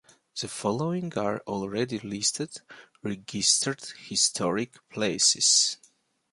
The 0.39 0.47
following 0.47 1.15
are 1.15 1.41
already-listed 1.45 2.59
Registered 3.03 3.83
Historic 4.07 4.75
Places. 4.89 5.77